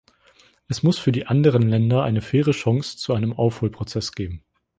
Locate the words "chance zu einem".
2.53-3.33